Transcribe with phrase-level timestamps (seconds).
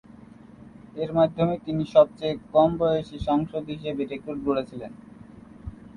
[0.95, 4.91] এর মাধ্যমে তিনি সব চেয়ে কম বয়সী সংসদ হিসেবে রেকর্ড গড়েছিলেন।